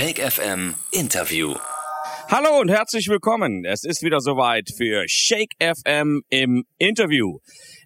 [0.00, 1.56] Shake FM Interview.
[2.30, 3.64] Hallo und herzlich willkommen.
[3.64, 7.38] Es ist wieder soweit für Shake FM im Interview.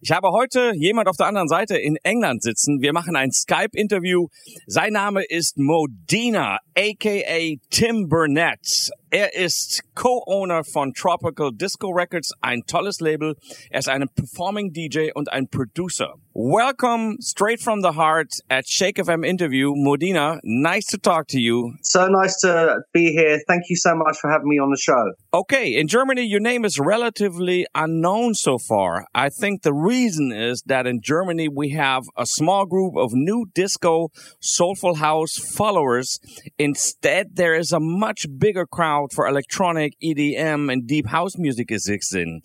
[0.04, 2.80] Ich habe heute jemand auf der anderen Seite in England sitzen.
[2.80, 4.26] Wir machen ein Skype-Interview.
[4.66, 8.90] Sein Name ist Modena, aka Tim Burnett.
[9.14, 13.36] Er ist Co-Owner von Tropical Disco Records, ein tolles Label.
[13.70, 16.14] Er ist ein Performing DJ und ein Producer.
[16.34, 19.74] Welcome straight from the heart at Shake FM interview.
[19.76, 21.74] Modena, nice to talk to you.
[21.82, 23.38] So nice to be here.
[23.46, 25.12] Thank you so much for having me on the show.
[25.34, 29.04] Okay, in Germany, your name is relatively unknown so far.
[29.14, 33.40] I think the reason is that in Germany, we have a small group of new
[33.54, 34.08] disco,
[34.40, 36.18] soulful house followers.
[36.58, 42.40] Instead, there is a much bigger crowd for electronic EDM and deep house music existing.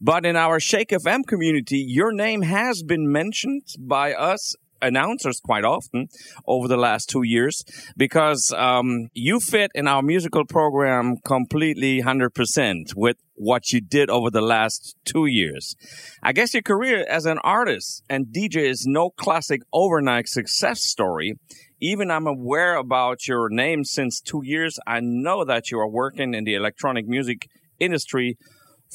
[0.00, 5.64] But in our Shake FM community, your name has been mentioned by us announcers quite
[5.64, 6.08] often
[6.46, 7.64] over the last two years
[7.96, 14.30] because um, you fit in our musical program completely 100% with what you did over
[14.30, 15.74] the last two years.
[16.22, 21.34] I guess your career as an artist and DJ is no classic overnight success story.
[21.80, 24.78] Even I'm aware about your name since two years.
[24.86, 28.36] I know that you are working in the electronic music industry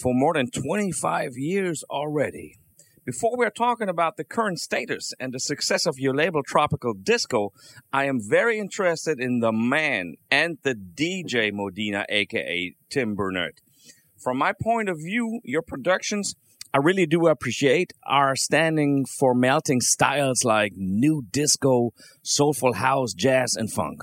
[0.01, 2.55] for more than 25 years already.
[3.05, 7.51] Before we're talking about the current status and the success of your label Tropical Disco,
[7.91, 13.59] I am very interested in the man and the DJ Modena, aka Tim Burnett.
[14.17, 16.35] From my point of view, your productions
[16.73, 21.89] I really do appreciate are standing for melting styles like new disco,
[22.21, 24.01] soulful house, jazz, and funk.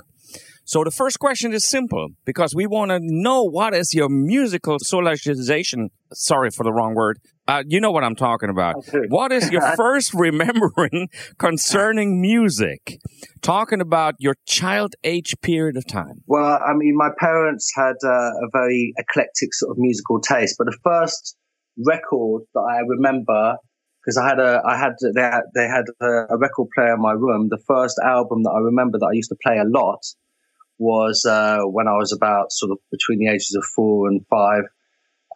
[0.63, 4.77] So the first question is simple because we want to know what is your musical
[4.77, 5.87] soulization.
[6.13, 7.19] Sorry for the wrong word.
[7.47, 8.75] Uh, you know what I'm talking about.
[9.09, 12.99] What is your first remembering concerning music?
[13.41, 16.23] Talking about your child age period of time.
[16.27, 20.65] Well, I mean, my parents had uh, a very eclectic sort of musical taste, but
[20.65, 21.35] the first
[21.85, 23.57] record that I remember,
[24.01, 27.01] because I had a, I had, they had, they had a, a record player in
[27.01, 27.47] my room.
[27.49, 29.99] The first album that I remember that I used to play a lot
[30.77, 34.63] was uh, when I was about sort of between the ages of four and five.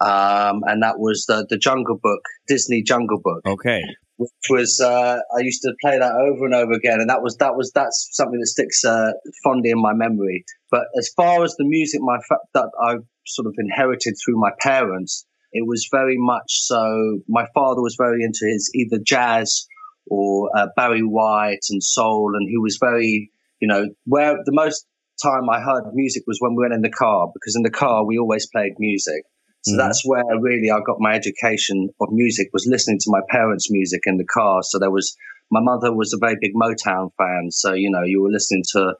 [0.06, 3.82] Um, and that was the, the Jungle Book, Disney Jungle Book, Okay.
[4.18, 7.38] which was uh, I used to play that over and over again, and that was
[7.38, 9.12] that was that's something that sticks uh,
[9.44, 10.46] fondly in my memory.
[10.70, 14.52] But as far as the music, my fa- that I sort of inherited through my
[14.60, 17.20] parents, it was very much so.
[17.28, 19.66] My father was very into his either jazz
[20.08, 24.86] or uh, Barry White and soul, and he was very, you know, where the most
[25.24, 28.06] time I heard music was when we went in the car because in the car
[28.06, 29.24] we always played music.
[29.66, 29.78] So Mhm.
[29.78, 34.02] that's where really I got my education of music was listening to my parents' music
[34.06, 34.62] in the car.
[34.64, 35.16] So there was
[35.52, 38.94] my mother was a very big Motown fan, so you know you were listening to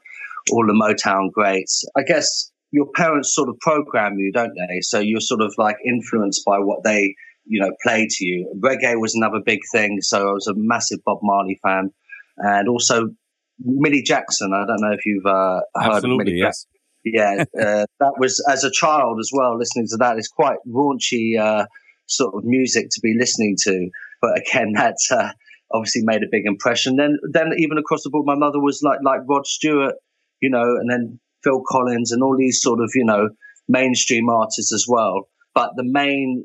[0.52, 1.84] all the Motown greats.
[1.96, 4.80] I guess your parents sort of program you, don't they?
[4.80, 7.14] So you're sort of like influenced by what they
[7.46, 8.52] you know play to you.
[8.60, 11.90] Reggae was another big thing, so I was a massive Bob Marley fan,
[12.38, 13.10] and also
[13.58, 14.52] Millie Jackson.
[14.52, 16.66] I don't know if you've uh, heard of Absolutely, Millie yes.
[17.12, 19.56] Yeah, uh, that was as a child as well.
[19.56, 21.66] Listening to that is quite raunchy uh,
[22.06, 23.88] sort of music to be listening to.
[24.20, 25.30] But again, that uh,
[25.72, 26.96] obviously made a big impression.
[26.96, 29.94] Then, then even across the board, my mother was like like Rod Stewart,
[30.40, 33.28] you know, and then Phil Collins and all these sort of you know
[33.68, 35.28] mainstream artists as well.
[35.54, 36.44] But the main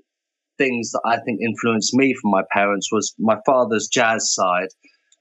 [0.58, 4.68] things that I think influenced me from my parents was my father's jazz side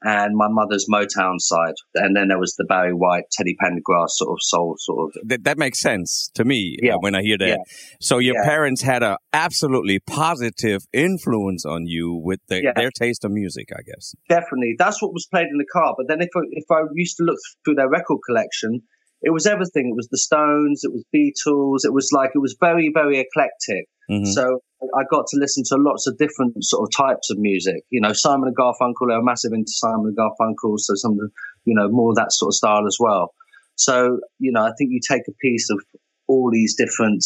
[0.03, 4.31] and my mother's Motown side, and then there was the Barry White, Teddy Pendergrass sort
[4.31, 6.95] of soul sort of That, that makes sense to me uh, Yeah.
[6.99, 7.47] when I hear that.
[7.47, 7.55] Yeah.
[7.99, 8.45] So your Yeah.
[8.45, 13.81] parents had a absolutely positive influence on you with the, their taste of music, I
[13.83, 14.13] guess.
[14.29, 17.17] definitely that's what was played in the car but then if I, if I used
[17.17, 18.81] to look through their record collection
[19.21, 22.55] it was everything it was the stones it was beatles it was like it was
[22.59, 24.25] very very eclectic Mhm.
[24.27, 24.59] so
[24.97, 27.83] i got to listen to lots of different sort of types of music.
[27.89, 31.17] You know simon and garfunkel they were massive into simon and garfunkel so some of
[31.17, 31.29] the
[31.65, 33.33] you know more of that sort of style as well.
[33.75, 35.79] So you know i think you take a piece of
[36.27, 37.23] all these different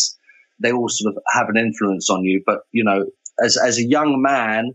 [0.59, 2.41] they all sort of have an influence on you.
[2.45, 3.05] But you know
[3.43, 4.71] as as a young man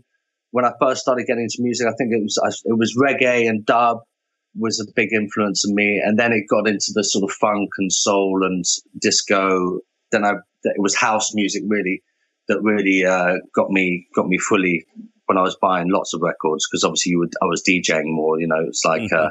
[0.51, 3.65] when I first started getting into music, I think it was it was reggae and
[3.65, 3.99] dub
[4.55, 7.69] was a big influence on me, and then it got into the sort of funk
[7.77, 8.63] and soul and
[8.99, 9.79] disco.
[10.11, 10.33] Then I
[10.63, 12.03] it was house music really
[12.51, 14.85] that really uh, got me got me fully
[15.27, 18.39] when I was buying lots of records because obviously you would I was DJing more.
[18.39, 19.29] You know, it's like uh,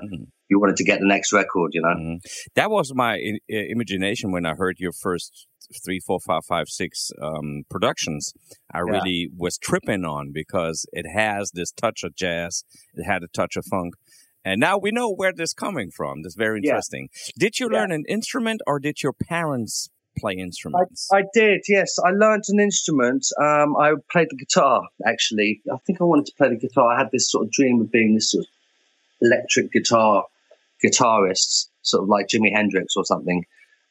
[0.48, 1.72] you wanted to get the next record.
[1.74, 2.16] You know, Mhm.
[2.54, 3.18] That was my
[3.48, 5.46] imagination when I heard your first
[5.84, 8.32] three, four, five, five, six um, productions.
[8.74, 8.84] I Yeah.
[8.94, 12.64] really was tripping on because it has this touch of jazz,
[12.94, 13.94] it had a touch of funk,
[14.42, 16.22] And now we know where this coming from.
[16.22, 16.70] That's very Yeah.
[16.70, 17.10] interesting.
[17.38, 17.76] Did you Yeah.
[17.80, 21.08] learn an instrument or did your parents play instruments?
[21.12, 21.98] I, I did, yes.
[22.04, 23.26] I learned an instrument.
[23.40, 25.62] Um, I played the guitar, actually.
[25.72, 26.92] I think I wanted to play the guitar.
[26.92, 28.48] I had this sort of dream of being this sort of
[29.22, 30.24] electric guitar
[30.84, 33.44] guitarist, sort of like Jimi Hendrix or something.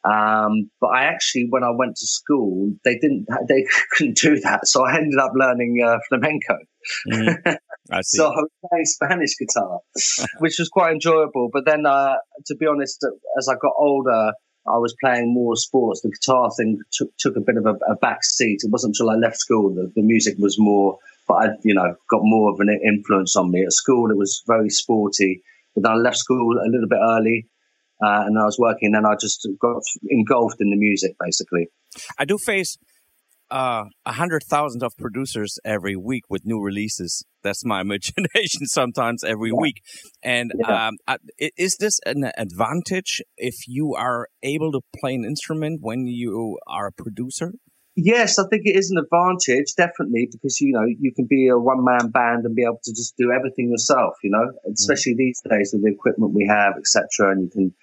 [0.04, 4.68] Um, but I actually, when I went to school, they didn't, they couldn't do that.
[4.68, 6.58] So I ended up learning uh, flamenco.
[7.12, 7.58] Mhm.
[7.92, 8.18] I see.
[8.18, 9.80] So I was playing Spanish guitar,
[10.40, 11.50] which was quite enjoyable.
[11.52, 12.16] But then, uh,
[12.46, 13.06] to be honest,
[13.38, 14.32] as I got older,
[14.68, 16.02] I was playing more sports.
[16.02, 18.62] The guitar thing took took a bit of a, a back seat.
[18.64, 20.98] It wasn't until I left school that the music was more,
[21.28, 23.64] but I, you know, got more of an influence on me.
[23.64, 25.42] At school, it was very sporty.
[25.76, 27.48] But then I left school a little bit early,
[28.04, 28.88] uh, and I was working.
[28.88, 31.68] And then I just got engulfed in the music, basically.
[32.18, 32.78] I do face
[33.52, 37.26] uh, a hundred thousand of producers every week with new releases.
[37.44, 38.66] That's my imagination.
[38.66, 39.60] Sometimes every Yeah.
[39.60, 39.82] week,
[40.24, 40.88] and Yeah.
[40.88, 40.98] um,
[41.58, 46.88] is this an advantage if you are able to play an instrument when you are
[46.88, 47.54] a producer?
[47.96, 51.58] Yes, I think it is an advantage, definitely, because you know you can be a
[51.58, 54.16] one man band and be able to just do everything yourself.
[54.24, 57.32] You know, especially these days with the equipment we have, etc.
[57.32, 57.74] And you can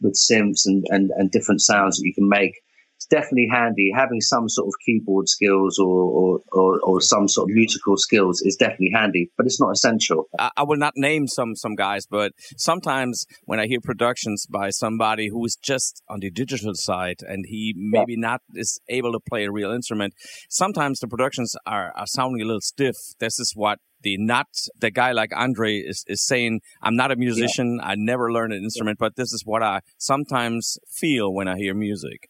[0.00, 2.60] with synths and, and and different sounds that you can make.
[3.04, 7.50] It's definitely handy having some sort of keyboard skills or or, or, or some sort
[7.50, 10.24] of musical skills is definitely handy, but it's not essential.
[10.38, 14.70] I, I will not name some some guys, but sometimes when I hear productions by
[14.70, 19.20] somebody who is just on the digital side and he maybe not is able to
[19.20, 20.14] play a real instrument,
[20.48, 22.96] sometimes the productions are, are sounding a little stiff.
[23.18, 24.46] This is what the not
[24.78, 26.60] the guy like Andre is, is saying.
[26.82, 27.80] I'm not a musician.
[27.82, 31.74] I never learned an instrument, but this is what I sometimes feel when I hear
[31.74, 32.28] music.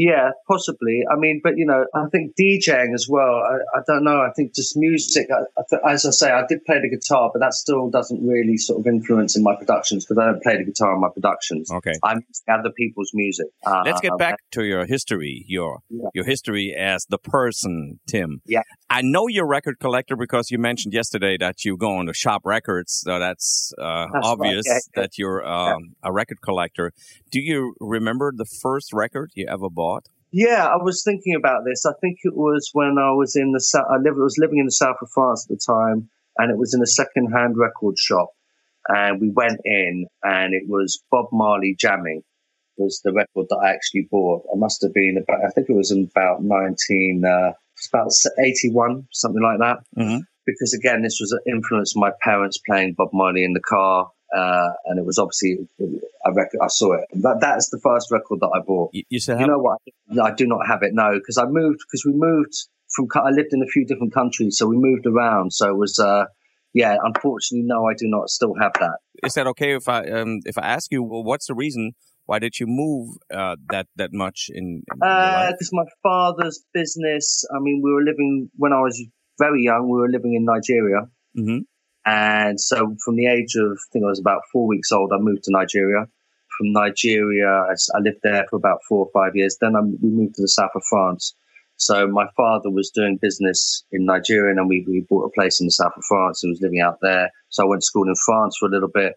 [0.00, 1.02] Yeah, possibly.
[1.12, 3.42] I mean, but you know, I think DJing as well.
[3.44, 4.22] I, I don't know.
[4.22, 5.28] I think just music.
[5.30, 8.26] I, I th- as I say, I did play the guitar, but that still doesn't
[8.26, 11.10] really sort of influence in my productions because I don't play the guitar in my
[11.12, 11.70] productions.
[11.70, 11.92] Okay.
[12.02, 13.48] I'm other people's music.
[13.66, 16.08] Uh, Let's get uh, back to your history, your Yeah.
[16.14, 18.40] your history as the person, Tim.
[18.46, 18.62] Yeah.
[18.88, 22.14] I know you're a record collector because you mentioned yesterday that you go on to
[22.14, 26.90] shop records, so that's, uh, That's obvious right, yeah, that you're um, a record collector.
[27.30, 29.89] Do you remember the first record you ever bought?
[30.32, 31.84] Yeah, I was thinking about this.
[31.84, 33.86] I think it was when I was in the south.
[33.90, 36.08] I live, was living in the south of France at the time,
[36.38, 38.30] and it was in a second-hand record shop.
[38.88, 42.22] And we went in, and it was Bob Marley jamming.
[42.78, 44.44] Was the record that I actually bought?
[44.54, 45.44] I must have been about.
[45.44, 47.24] I think it was in about nineteen.
[47.26, 48.10] Uh, it's about
[48.46, 49.78] eighty-one, something like that.
[49.98, 50.20] Mhm.
[50.46, 54.10] Because again, this was an influence of my parents playing Bob Marley in the car,
[54.34, 55.68] uh, and it was obviously
[56.24, 56.60] I record.
[56.62, 57.04] I saw it.
[57.12, 58.90] That that is the first record that I bought.
[58.92, 59.78] You, you still You know what?
[60.22, 60.92] I do not have it.
[60.92, 62.54] No, because I moved because we moved
[62.94, 63.08] from.
[63.14, 65.52] I lived in a few different countries, so we moved around.
[65.52, 65.98] So it was.
[65.98, 66.26] Uh,
[66.72, 68.98] yeah, unfortunately, no, I do not still have that.
[69.24, 71.94] Is that okay if I um, if I ask you well, what's the reason
[72.26, 74.84] why did you move uh, that that much in?
[74.88, 77.44] Because my father's business.
[77.52, 79.02] I mean, we were living when I was
[79.36, 79.88] very young.
[79.88, 81.62] We were living in Nigeria, Mhm.
[82.06, 85.18] And so from the age of I think I was about four weeks old, I
[85.18, 86.06] moved to Nigeria.
[86.58, 89.56] From Nigeria, I lived there for about four or five years.
[89.60, 91.34] Then I, we moved to the south of France.
[91.76, 95.66] So my father was doing business in Nigeria, and we, we bought a place in
[95.66, 97.30] the south of France and was living out there.
[97.48, 99.14] So I went to school in France for a little bit,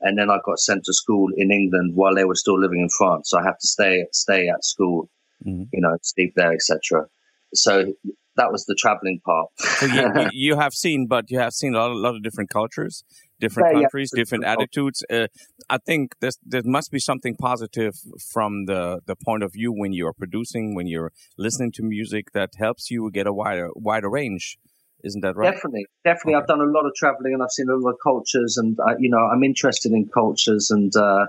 [0.00, 2.88] and then I got sent to school in England while they were still living in
[2.96, 3.30] France.
[3.30, 5.08] So I had to stay stay at school,
[5.44, 5.68] Mhm.
[5.72, 7.06] you know, sleep there, etc.
[7.54, 7.92] So
[8.36, 9.48] that was the traveling part.
[9.58, 12.50] So you, you, have seen, but you have seen a lot, a lot of different
[12.50, 13.04] cultures,
[13.40, 15.04] different Yeah, yeah, countries, different different attitudes.
[15.10, 15.26] Uh,
[15.68, 17.94] I think there's, there must be something positive
[18.32, 22.32] from the, the point of view when you are producing, when you're listening to music
[22.32, 24.58] that helps you get a wider wider range.
[25.04, 25.52] Isn't that right?
[25.52, 26.34] Definitely, definitely.
[26.34, 26.42] Okay.
[26.42, 28.96] I've done a lot of traveling, and I've seen a lot of cultures, and uh,
[28.98, 31.26] you know, I'm interested in cultures, and uh,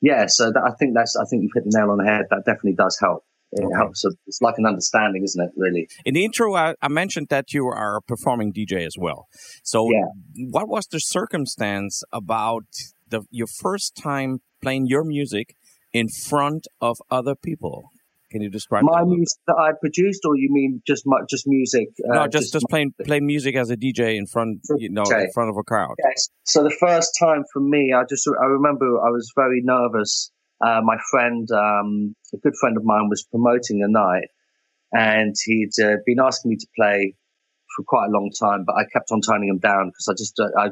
[0.00, 0.26] yeah.
[0.26, 1.16] So that, I think that's.
[1.16, 2.26] I think you've hit the nail on the head.
[2.30, 3.24] That definitely does help.
[3.52, 3.74] It Okay.
[3.76, 4.04] helps.
[4.26, 5.50] It's like an understanding, isn't it?
[5.56, 5.88] Really.
[6.04, 9.26] In the intro, I, I mentioned that you are a performing DJ as well.
[9.62, 10.08] So, Yeah.
[10.50, 12.64] what was the circumstance about
[13.08, 15.54] the your first time playing your music
[15.92, 17.90] in front of other people?
[18.30, 19.06] Can you describe My that?
[19.06, 21.88] music that I produced, or you mean just mu- just music?
[22.10, 25.30] Uh, no, just just playing playing music as a DJ in front, you know, in
[25.32, 25.94] front of a crowd.
[26.04, 26.28] Yes.
[26.44, 30.30] So the first time for me, I just I remember I was very nervous.
[30.60, 34.28] Uh, my friend, um, a good friend of mine, was promoting a night,
[34.92, 37.14] and he'd uh, been asking me to play
[37.76, 40.38] for quite a long time, but I kept on turning him down because I just
[40.40, 40.70] uh,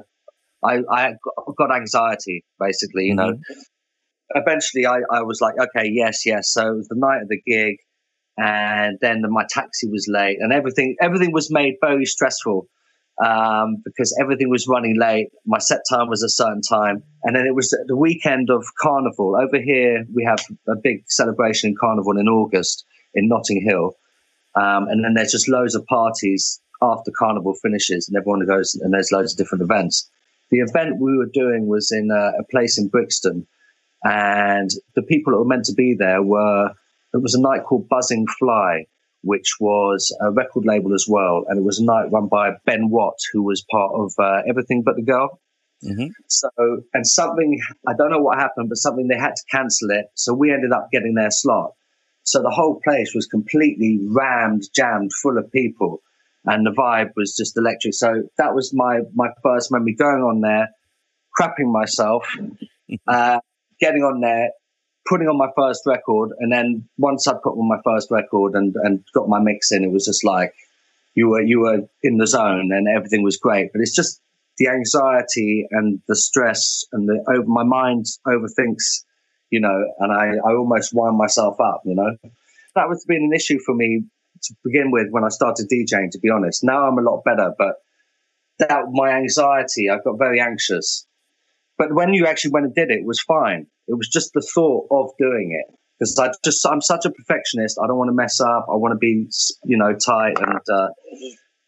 [0.64, 1.14] I I I
[1.56, 3.38] got- anxiety basically, you know.
[4.34, 6.50] Eventually, I, I was like, okay, yes, yes.
[6.52, 7.76] So it was the night of the gig,
[8.36, 12.66] and then my taxi was late, and everything everything was made very stressful.
[13.24, 15.28] Um, because everything was running late.
[15.46, 17.02] My set time was a certain time.
[17.22, 19.36] And then it was the weekend of Carnival.
[19.36, 23.96] Over here, we have a big celebration in Carnival in August in Notting Hill.
[24.54, 28.92] Um, and then there's just loads of parties after Carnival finishes, and everyone goes, and
[28.92, 30.10] there's loads of different events.
[30.50, 33.46] The event we were doing was in a, a place in Brixton,
[34.04, 36.70] and the people that were meant to be there were,
[37.14, 38.86] it was a night called Buzzing Fly,
[39.26, 41.44] which was a record label as well.
[41.48, 44.82] And it was a night run by Ben Watt, who was part of uh, Everything
[44.84, 45.40] But the Girl.
[45.84, 46.06] Mm-hmm.
[46.28, 46.48] So,
[46.94, 50.06] and something, I don't know what happened, but something they had to cancel it.
[50.14, 51.72] So we ended up getting their slot.
[52.22, 56.02] So the whole place was completely rammed, jammed, full of people.
[56.44, 57.94] And the vibe was just electric.
[57.94, 60.68] So that was my, my first memory going on there,
[61.38, 62.28] crapping myself,
[63.08, 63.40] uh,
[63.80, 64.50] getting on there,
[65.08, 68.74] putting on my first record, and then once I put on my first record and,
[68.82, 70.52] and got my mix in, it was just like
[71.14, 73.72] you were you were in the zone and everything was great.
[73.72, 74.20] But it's just
[74.58, 79.04] the anxiety and the stress and the over my mind overthinks,
[79.50, 82.16] you know, and I, I almost wind myself up, you know.
[82.74, 84.04] That was been an issue for me
[84.42, 86.62] to begin with when I started DJing, to be honest.
[86.62, 87.76] Now I'm a lot better, but
[88.58, 91.06] that my anxiety, I got very anxious.
[91.78, 93.66] But when you actually went and did it, it was fine.
[93.88, 97.78] It was just the thought of doing it because I just I'm such a perfectionist.
[97.82, 98.66] I don't want to mess up.
[98.68, 99.28] I want to be
[99.64, 100.88] you know tight and uh,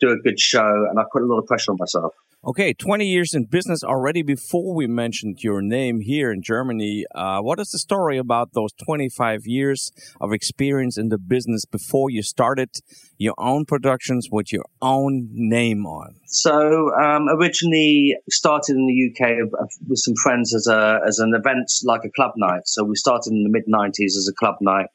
[0.01, 2.13] do a good show, and I put a lot of pressure on myself.
[2.45, 7.05] Okay, 20 years in business already before we mentioned your name here in Germany.
[7.13, 9.91] Uh, what is the story about those 25 years
[10.21, 12.71] of experience in the business before you started
[13.19, 16.15] your own productions with your own name on?
[16.27, 19.51] So, um, originally started in the UK
[19.89, 22.63] with some friends as a, as an event like a club night.
[22.67, 24.87] So we started in the mid 90s as a club night.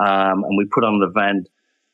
[0.00, 1.48] Um, and we put on an event,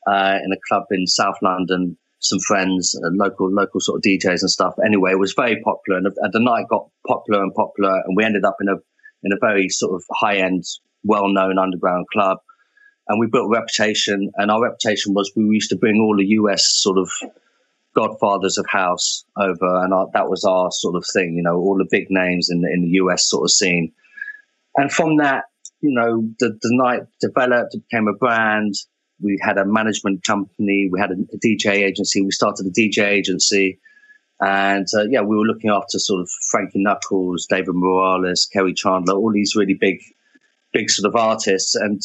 [0.07, 4.41] uh, in a club in South London some friends, uh, local local sort of DJs
[4.41, 4.75] and stuff.
[4.83, 8.23] Anyway, it was very popular, and the, the night got popular and popular, and we
[8.23, 8.75] ended up in a
[9.23, 10.63] in a very sort of high end,
[11.03, 12.37] well known underground club,
[13.07, 14.31] and we built a reputation.
[14.35, 17.09] And our reputation was we used to bring all the US sort of
[17.95, 21.35] godfathers of house over, and our, that was our sort of thing.
[21.35, 23.93] You know, all the big names in the, in the US sort of scene,
[24.75, 25.45] and from that.
[25.79, 28.73] You know, the, the night developed, it became a brand
[29.21, 33.79] we had a management company, we had a, DJ agency, we started a DJ agency.
[34.39, 39.15] And uh, yeah, we were looking after sort of Frankie Knuckles, David Morales, Kerri Chandler,
[39.15, 39.97] all these really big,
[40.73, 41.75] big sort of artists.
[41.75, 41.99] And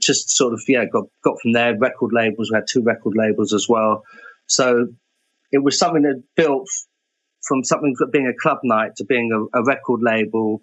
[0.00, 2.50] just sort of, yeah, got, got from there record labels.
[2.50, 4.04] We had two record labels as well.
[4.46, 4.88] So
[5.52, 6.68] it was something that built
[7.42, 10.62] from something being a club night to being a, a record label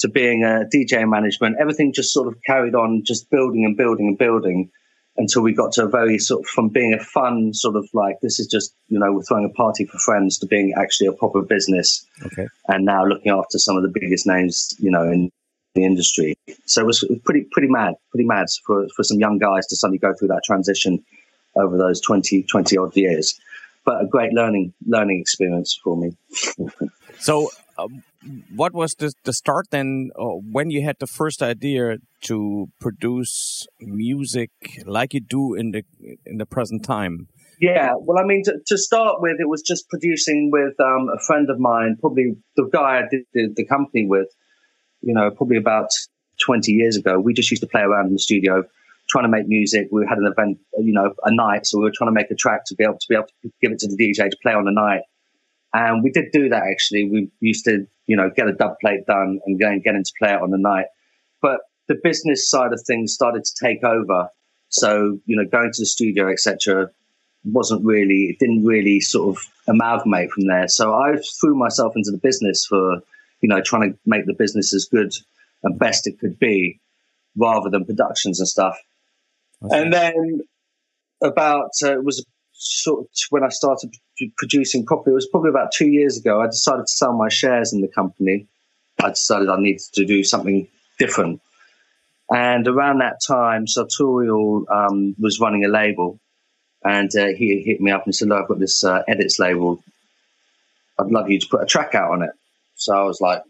[0.00, 1.56] to being a DJ management.
[1.60, 4.70] Everything just sort of carried on, just building and building and building
[5.16, 8.20] until we got to a very sort of from being a fun sort of like
[8.20, 11.12] this is just you know we're throwing a party for friends to being actually a
[11.12, 12.06] proper business.
[12.24, 12.46] Okay.
[12.68, 15.30] and now looking after some of the biggest names you know in
[15.74, 16.36] the industry.
[16.66, 19.98] So it was pretty pretty mad pretty mad for for some young guys to suddenly
[19.98, 21.04] go through that transition
[21.56, 23.38] over those 20 20 odd years.
[23.84, 26.16] But a great learning learning experience for me.
[27.18, 27.50] So
[28.54, 33.66] what was the, the start then uh, when you had the first idea to produce
[33.80, 34.50] music
[34.86, 35.82] like you do in the
[36.24, 37.28] in the present time?
[37.60, 41.20] Yeah well i mean to, to start with it was just producing with um, a
[41.24, 44.28] friend of mine probably the guy i did the, the, company with
[45.02, 45.88] you know probably about
[46.44, 47.20] 20 years ago.
[47.20, 48.64] We just used to play around in the studio
[49.08, 49.88] trying to make music.
[49.92, 52.34] We had an event you know a night so we were trying to make a
[52.34, 54.52] track to be able to be able to give it to the dj to play
[54.52, 55.02] on the night
[55.74, 57.10] and we did do that actually.
[57.10, 60.12] We used to, you know, get a dub plate done and go and get into
[60.18, 60.86] play it on the night.
[61.42, 64.30] But the business side of things started to take over.
[64.68, 66.90] So, you know, going to the studio, etc.,
[67.44, 70.68] wasn't really, it didn't really sort of amalgamate from there.
[70.68, 73.00] So I threw myself into the business for,
[73.40, 75.12] you know, trying to make the business as good
[75.64, 76.80] and best it could be
[77.36, 78.78] rather than productions and stuff.
[79.62, 79.82] Okay.
[79.82, 80.40] And then
[81.22, 82.24] about, uh, it was
[82.64, 83.94] sort of when I started
[84.36, 86.40] producing properly, it was probably about two years ago.
[86.40, 88.46] I decided to sell my shares in the company.
[89.02, 90.66] I decided I needed to do something
[90.98, 91.40] different.
[92.30, 96.18] And around that time, Sartorial um, was running a label,
[96.82, 99.82] and uh, he hit me up and said, "Look, I've got this uh, edits label.
[100.98, 102.30] I'd love you to put a track out on it."
[102.76, 103.42] So I was like,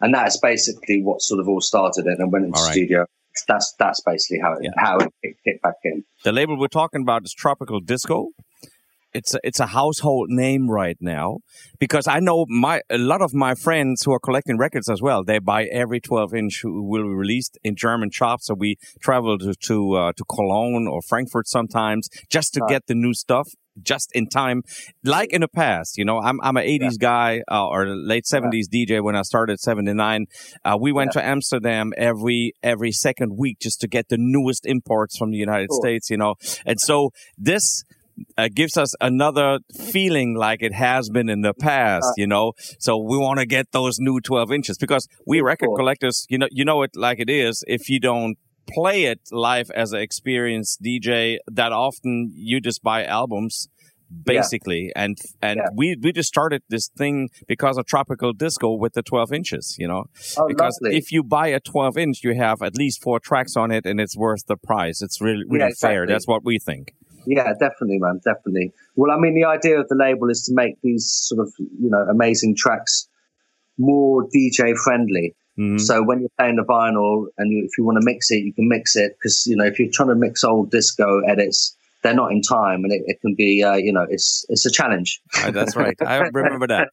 [0.00, 2.72] and that's basically what sort of all started it, and went into right.
[2.72, 3.06] studio
[3.46, 4.70] that's that's basically how it, yeah.
[4.76, 6.04] how it hit back in.
[6.24, 8.28] The label we're talking about is Tropical Disco.
[9.12, 11.38] It's a, it's a household name right now
[11.80, 15.24] because I know my a lot of my friends who are collecting records as well.
[15.24, 18.46] They buy every 12 inch who will be released in German shops.
[18.46, 22.94] So we travel to to, uh, to Cologne or Frankfurt sometimes just to get the
[22.94, 23.48] new stuff.
[23.82, 24.62] Just in time,
[25.04, 25.98] like in the past.
[25.98, 26.88] You know, I'm I'm an '80s yeah.
[26.98, 28.98] guy uh, or late '70s yeah.
[28.98, 30.26] DJ when I started '79.
[30.64, 31.22] Uh, we went yeah.
[31.22, 35.68] to Amsterdam every every second week just to get the newest imports from the United
[35.70, 35.80] cool.
[35.80, 36.10] States.
[36.10, 36.34] You know,
[36.64, 37.84] and so this.
[38.36, 42.12] Uh, gives us another feeling like it has been in the past, uh.
[42.18, 42.52] you know.
[42.78, 45.76] So we want to get those new 12 inches because we record cool.
[45.76, 47.64] collectors, you know, you know it like it is.
[47.66, 48.36] If you don't
[48.74, 53.68] play it live as an experienced DJ that often you just buy albums
[54.10, 55.04] basically yeah.
[55.04, 55.68] and and yeah.
[55.74, 59.86] we we just started this thing because of tropical disco with the 12 inches you
[59.86, 60.04] know
[60.36, 60.98] oh, because lovely.
[60.98, 64.00] if you buy a 12 inch you have at least four tracks on it and
[64.00, 65.94] it's worth the price it's really really yeah, exactly.
[65.94, 66.92] fair that's what we think
[67.26, 70.74] yeah definitely man definitely well i mean the idea of the label is to make
[70.82, 73.08] these sort of you know amazing tracks
[73.78, 75.78] more dj friendly Mm-hmm.
[75.78, 78.52] So when you're playing the vinyl and you, if you want to mix it, you
[78.52, 82.14] can mix it because you know if you're trying to mix old disco edits, they're
[82.14, 85.20] not in time, and it, it can be uh, you know it's it's a challenge.
[85.36, 85.96] Right, that's right.
[86.00, 86.88] I remember that.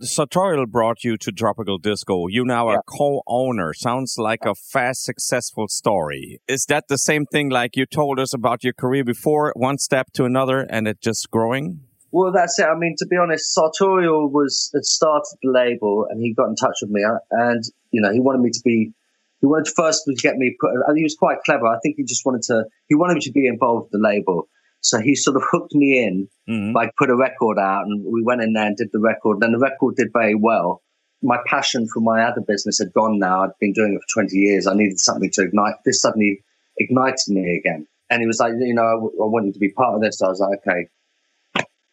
[0.00, 2.26] Sartorial brought you to Tropical Disco.
[2.26, 2.78] You now yeah.
[2.78, 3.72] a co-owner.
[3.74, 6.40] Sounds like a fast, successful story.
[6.48, 9.52] Is that the same thing like you told us about your career before?
[9.54, 11.80] One step to another, and it just growing.
[12.10, 12.64] Well, that's it.
[12.64, 16.56] I mean, to be honest, Sartorial was had started the label, and he got in
[16.56, 18.92] touch with me, uh, and you know, he wanted me to be.
[19.40, 20.70] He wanted first to get me put.
[20.96, 21.66] He was quite clever.
[21.66, 22.64] I think he just wanted to.
[22.88, 24.48] He wanted me to be involved with the label,
[24.80, 26.74] so he sort of hooked me in, mm-hmm.
[26.74, 29.40] like put a record out, and we went in there and did the record.
[29.40, 30.82] Then the record did very well.
[31.22, 33.44] My passion for my other business had gone now.
[33.44, 34.66] I'd been doing it for twenty years.
[34.66, 35.74] I needed something to ignite.
[35.84, 36.42] This suddenly
[36.76, 37.86] ignited me again.
[38.10, 40.18] And he was like, you know, I, I want you to be part of this.
[40.18, 40.88] So I was like, okay,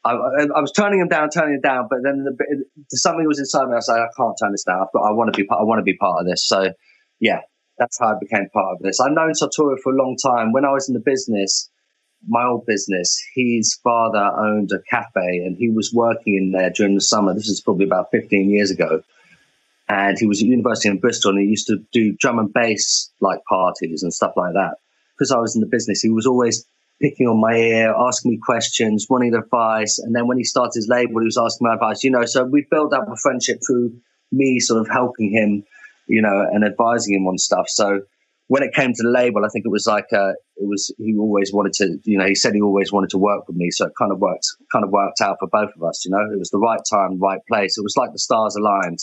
[0.05, 0.11] I,
[0.55, 3.73] I, was turning him down, turning him down, but then the, something was inside me.
[3.73, 4.81] I like, I can't turn this down.
[4.81, 5.61] I've got, I want to be part.
[5.61, 6.47] I want to be part of this.
[6.47, 6.71] So,
[7.19, 7.41] yeah,
[7.79, 8.99] that's how I became part of this.
[8.99, 10.51] I've known Sartorial for a long time.
[10.51, 11.71] When I was in the business,
[12.27, 16.93] my old business, his father owned a cafe, and he was working in there during
[16.93, 17.33] the summer.
[17.33, 19.01] This is probably about 15 years ago,
[19.89, 23.11] and he was at university in Bristol, and he used to do drum and bass
[23.21, 24.75] like parties and stuff like that.
[25.17, 26.65] Because I was in the business, he was always
[27.01, 29.99] picking on my ear, asking me questions, wanting advice.
[29.99, 32.43] And then when he started his label, he was asking my advice, you know, so
[32.45, 33.93] we built up a friendship through
[34.31, 35.63] me sort of helping him,
[36.07, 37.65] you know, and advising him on stuff.
[37.67, 38.01] So
[38.47, 41.15] when it came to the label, I think it was like uh, it was he
[41.17, 43.87] always wanted to, you know, he said he always wanted to work with me, so
[43.87, 46.05] it kind of worked, kind of worked out for both of us.
[46.05, 47.77] You know, it was the right time, right place.
[47.77, 48.99] It was like the stars aligned.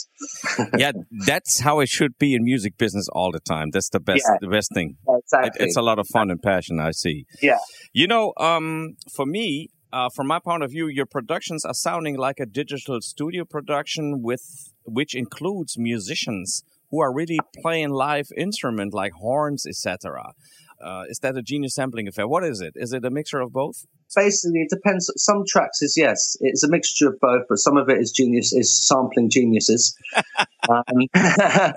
[0.77, 0.91] yeah,
[1.25, 3.71] that's how it should be in music business all the time.
[3.71, 4.97] That's the best, yeah, the best thing.
[5.07, 5.51] Exactly.
[5.59, 6.79] It, it's a lot of fun and passion.
[6.79, 7.25] I see.
[7.41, 7.57] Yeah.
[7.91, 12.17] You know, um, for me, uh, from my point of view, your productions are sounding
[12.17, 18.93] like a digital studio production with which includes musicians who are really playing live instrument
[18.93, 20.31] like horns, etc.
[20.79, 22.29] Uh, is that a genius sampling effect?
[22.29, 22.73] What is it?
[22.75, 23.87] Is it a mixture of both?
[24.15, 25.11] Basically, it depends.
[25.17, 28.53] Some tracks is yes, it's a mixture of both, but some of it is genius
[28.53, 29.97] is sampling geniuses.
[30.69, 30.83] um,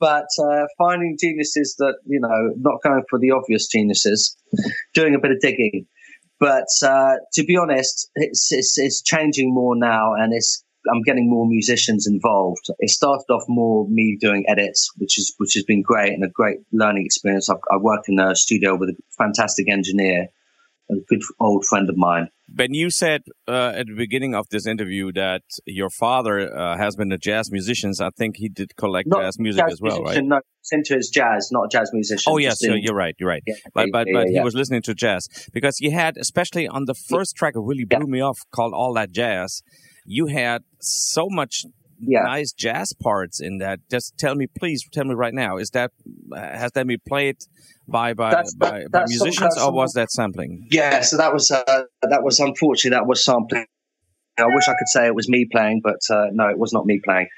[0.00, 4.36] but uh, finding geniuses that you know, not going for the obvious geniuses,
[4.92, 5.86] doing a bit of digging.
[6.38, 11.28] But uh, to be honest, it's, it's, it's changing more now, and it's I'm getting
[11.28, 12.66] more musicians involved.
[12.78, 16.28] It started off more me doing edits, which is which has been great and a
[16.28, 17.48] great learning experience.
[17.48, 20.28] I've, I worked in a studio with a fantastic engineer,
[20.90, 22.28] a good old friend of mine.
[22.50, 26.96] Ben, you said uh, at the beginning of this interview that your father uh, has
[26.96, 27.92] been a jazz musician.
[28.00, 30.36] I think he did collect not jazz music jazz as well, musician, right?
[30.36, 30.40] No,
[30.72, 32.32] into his jazz, not jazz musician.
[32.32, 33.42] Oh, yes, in, you're right, you're right.
[33.46, 36.86] Yeah, but but, but yeah, he was listening to jazz because he had, especially on
[36.86, 39.62] the first track, it really blew me off, called All That Jazz
[40.08, 41.66] you had so much
[42.00, 42.22] yeah.
[42.22, 43.80] nice jazz parts in that.
[43.90, 45.58] Just tell me, please, tell me right now.
[45.58, 45.92] Is that
[46.34, 47.36] has that been played
[47.86, 50.66] by by that's, by, by musicians, or was that sampling?
[50.70, 53.66] Yeah, so that was uh, that was unfortunately that was sampling.
[54.38, 56.86] I wish I could say it was me playing, but uh, no, it was not
[56.86, 57.28] me playing.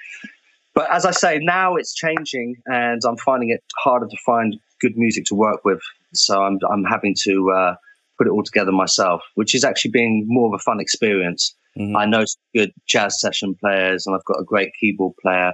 [0.74, 4.96] But as I say, now it's changing, and I'm finding it harder to find good
[4.96, 5.80] music to work with.
[6.14, 7.74] So I'm I'm having to uh,
[8.18, 11.56] put it all together myself, which is actually being more of a fun experience.
[11.78, 11.96] Mm-hmm.
[11.96, 15.52] I know some good jazz session players, and I've got a great keyboard player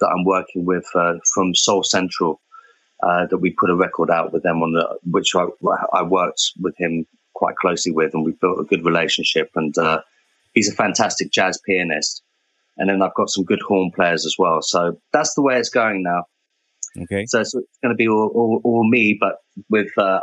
[0.00, 2.40] that I'm working with uh, from Soul Central.
[3.02, 5.44] Uh, that we put a record out with them on the which I,
[5.92, 9.50] I worked with him quite closely with, and we built a good relationship.
[9.56, 10.00] And uh,
[10.54, 12.22] he's a fantastic jazz pianist.
[12.78, 14.62] And then I've got some good horn players as well.
[14.62, 16.24] So that's the way it's going now.
[17.02, 17.26] Okay.
[17.26, 19.36] So, so it's going to be all, all, all me, but
[19.68, 20.20] with uh,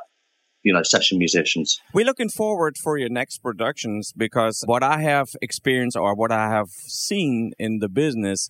[0.64, 1.80] you know session musicians.
[1.94, 6.50] We're looking forward for your next productions because what I have experienced or what I
[6.50, 8.50] have seen in the business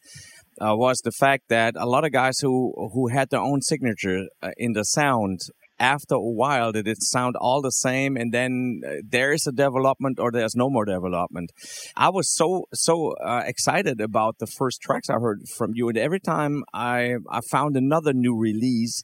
[0.59, 4.27] uh, was the fact that a lot of guys who who had their own signature
[4.41, 5.39] uh, in the sound
[5.81, 9.51] after a while did it sound all the same and then uh, there is a
[9.51, 11.51] development or there's no more development
[11.97, 15.97] i was so so uh, excited about the first tracks i heard from you and
[15.97, 19.03] every time i i found another new release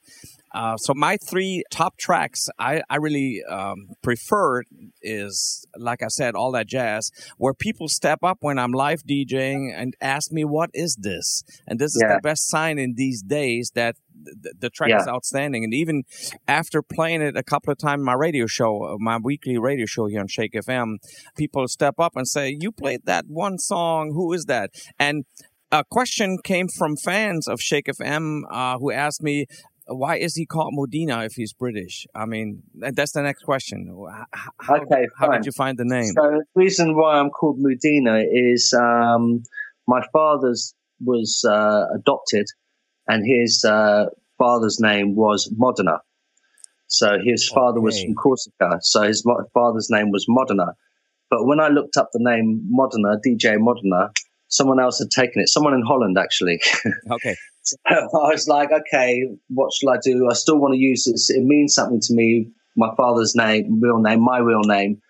[0.54, 4.64] uh, so my three top tracks I, I really um, prefer
[5.02, 9.72] is like I said all that jazz where people step up when I'm live DJing
[9.76, 12.16] and ask me what is this and this is yeah.
[12.16, 15.02] the best sign in these days that the, the track yeah.
[15.02, 16.04] is outstanding and even
[16.48, 20.08] after playing it a couple of times my radio show uh, my weekly radio show
[20.08, 20.98] here on Shake FM
[21.38, 25.26] people step up and say you played that one song who is that and
[25.72, 29.48] a question came from fans of Shake FM uh, who asked me,
[29.88, 32.06] why is he called Modena if he's British?
[32.14, 33.94] I mean, that's the next question.
[34.60, 36.14] How, okay, how did you find the name?
[36.16, 39.44] So the reason why I'm called Modena is um,
[39.88, 42.48] my father's was uh, adopted,
[43.08, 44.06] and his uh,
[44.38, 46.00] father's name was Modena.
[46.88, 47.84] So his father okay.
[47.84, 49.24] was from Corsica, so his
[49.54, 50.74] father's name was Modena.
[51.30, 54.12] But when I looked up the name Modena, DJ Modena,
[54.48, 55.50] someone else had taken it.
[55.50, 56.60] Someone in Holland, actually.
[57.12, 57.36] Okay.
[57.68, 60.30] So I was like, okay, what shall I do?
[60.30, 61.30] I still want to use this.
[61.30, 62.50] It means something to me.
[62.78, 65.02] My father's name, real name, my real name.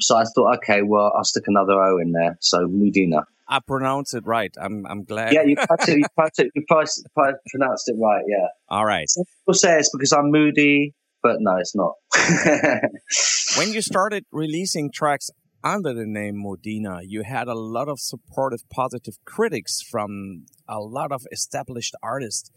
[0.00, 2.38] So I thought, okay, well, I'll stick another O in there.
[2.40, 3.24] So Moodena.
[3.48, 4.54] I pronounce it right.
[4.58, 5.32] I'm I'm glad.
[5.32, 5.98] Yeah, you pronounced it.
[5.98, 8.24] You pronounced it, you pronounced it right.
[8.26, 8.46] Yeah.
[8.68, 9.08] All right.
[9.10, 11.94] Some people say it's because I'm moody, but no, it's not.
[13.58, 15.30] when you started releasing tracks
[15.62, 21.12] under the name Modena, you had a lot of supportive, positive critics from a lot
[21.12, 22.50] of established artists.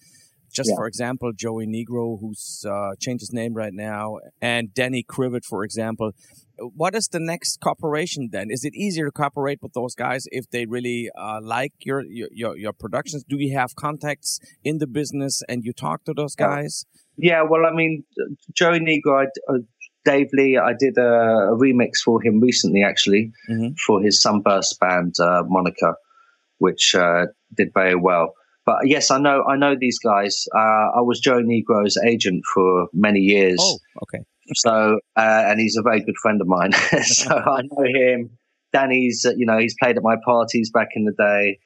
[0.52, 0.76] Just yeah.
[0.76, 5.64] for example, Joey Negro, who's uh, changed his name right now, and Danny Krivit, for
[5.64, 6.12] example.
[6.60, 8.52] What is the next cooperation then?
[8.52, 12.56] Is it easier to cooperate with those guys if they really uh, like your, your
[12.56, 13.24] your productions?
[13.28, 16.86] Do you have contacts in the business and you talk to those guys?
[17.18, 18.04] Yeah, well, I mean,
[18.54, 19.54] Joey Negro, I,
[20.06, 23.74] Dave Lee, I did a, a remix for him recently, actually, mm-hmm.
[23.86, 25.96] for his Sunburst band, uh, Monica,
[26.58, 28.34] which uh, did very well.
[28.66, 30.46] But yes, I know, I know these guys.
[30.54, 33.60] Uh, I was Joe Negro's agent for many years.
[33.62, 34.24] Oh, okay.
[34.56, 36.72] So, uh, and he's a very good friend of mine.
[37.04, 38.38] so I know him.
[38.72, 41.60] Danny's, uh, you know, he's played at my parties back in the day.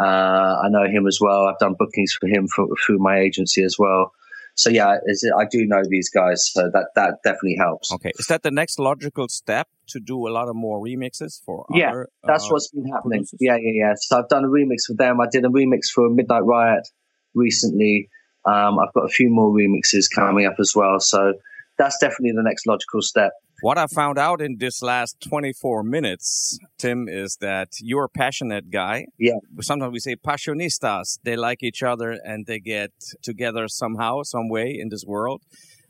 [0.00, 1.46] Uh, I know him as well.
[1.46, 4.12] I've done bookings for him for, through my agency as well
[4.54, 4.96] so yeah,
[5.38, 7.92] I do know these guys, so that that definitely helps.
[7.92, 11.66] Okay, is that the next logical step to do a lot of more remixes for?
[11.70, 13.20] Yeah, other, that's uh, what's been happening.
[13.20, 13.38] Producers?
[13.40, 13.92] Yeah, yeah, yeah.
[13.96, 15.20] So I've done a remix for them.
[15.20, 16.86] I did a remix for Midnight Riot
[17.34, 18.08] recently.
[18.46, 20.98] Um, I've got a few more remixes coming up as well.
[21.00, 21.34] So
[21.78, 23.32] that's definitely the next logical step.
[23.62, 28.70] What I found out in this last 24 minutes, Tim, is that you're a passionate
[28.70, 29.06] guy.
[29.18, 29.34] Yeah.
[29.60, 31.18] Sometimes we say passionistas.
[31.24, 32.90] They like each other and they get
[33.22, 35.42] together somehow, some way in this world.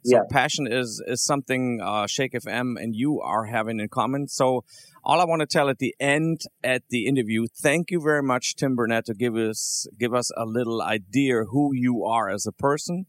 [0.04, 0.22] So yeah.
[0.30, 4.28] passion is is something uh, Shake FM and you are having in common.
[4.28, 4.64] So
[5.04, 8.56] all I want to tell at the end at the interview, thank you very much,
[8.56, 12.52] Tim Burnett, to give us give us a little idea who you are as a
[12.52, 13.04] person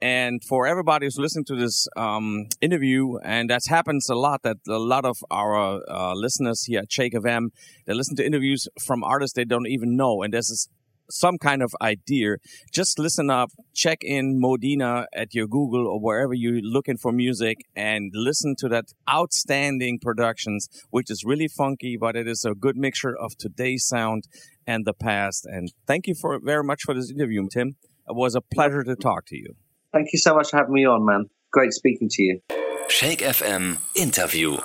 [0.00, 4.58] and for everybody who's listening to this um, interview, and that happens a lot, that
[4.68, 7.48] a lot of our uh, listeners here at Shake FM,
[7.86, 10.68] they listen to interviews from artists they don't even know, and there's
[11.08, 12.36] some kind of idea.
[12.72, 17.58] Just listen up, check in Modena at your Google or wherever you're looking for music,
[17.74, 22.76] and listen to that outstanding productions, which is really funky, but it is a good
[22.76, 24.24] mixture of today's sound
[24.66, 25.46] and the past.
[25.46, 27.76] And thank you for very much for this interview, Tim.
[28.08, 29.56] It was a pleasure to talk to you.
[29.96, 31.24] Thank you so much for having me on, man.
[31.54, 32.40] Great speaking to you.
[32.88, 34.58] Shake FM Interview.